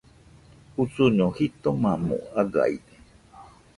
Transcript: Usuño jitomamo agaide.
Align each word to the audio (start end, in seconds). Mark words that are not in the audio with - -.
Usuño 0.83 1.27
jitomamo 1.35 2.17
agaide. 2.41 2.95